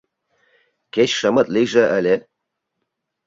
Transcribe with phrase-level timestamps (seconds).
[0.93, 2.15] —Кеч шымыт лийже ыле.